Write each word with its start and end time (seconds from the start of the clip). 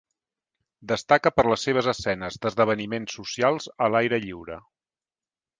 Destaca 0.91 1.31
per 1.35 1.45
les 1.49 1.65
seves 1.67 1.89
escenes 1.93 2.39
d'esdeveniments 2.45 3.19
socials 3.21 3.71
a 3.85 3.91
l'aire 3.97 4.23
lliure. 4.25 4.61